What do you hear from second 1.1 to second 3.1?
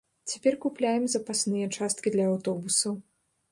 запасныя часткі для аўтобусаў.